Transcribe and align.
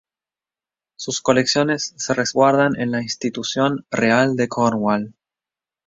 Sus 0.95 1.21
colecciones 1.21 1.93
se 1.95 2.15
resguardan 2.15 2.71
en 2.75 2.89
la 2.89 3.03
Institución 3.03 3.85
Real 3.91 4.35
de 4.35 4.47
Cornwall. 4.47 5.13